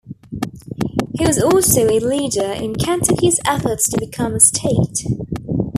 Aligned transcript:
He 1.13 1.27
was 1.27 1.39
also 1.39 1.83
a 1.87 1.99
leader 1.99 2.51
in 2.53 2.75
Kentucky's 2.75 3.39
efforts 3.45 3.87
to 3.89 3.99
become 3.99 4.33
a 4.33 4.39
state. 4.39 5.05